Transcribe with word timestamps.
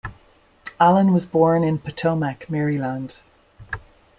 Alan 0.79 1.13
was 1.13 1.27
born 1.27 1.63
in 1.63 1.77
Potomac, 1.77 2.49
Maryland. 2.49 3.17